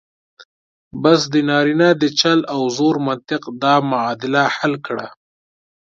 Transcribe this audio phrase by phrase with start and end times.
[1.03, 5.07] بس د نارینه د چل او زور منطق دا معادله حل کړه.